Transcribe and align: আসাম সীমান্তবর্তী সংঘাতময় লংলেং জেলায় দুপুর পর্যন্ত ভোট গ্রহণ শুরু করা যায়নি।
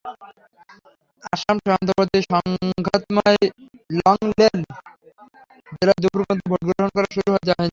আসাম 1.33 1.57
সীমান্তবর্তী 1.63 2.19
সংঘাতময় 2.31 3.39
লংলেং 3.97 4.55
জেলায় 5.77 5.99
দুপুর 6.03 6.21
পর্যন্ত 6.21 6.43
ভোট 6.51 6.61
গ্রহণ 6.69 7.05
শুরু 7.15 7.27
করা 7.27 7.41
যায়নি। 7.49 7.69